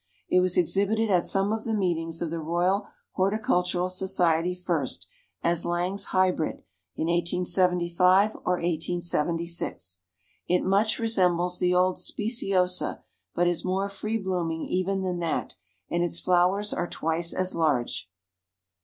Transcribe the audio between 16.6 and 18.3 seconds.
are twice as large.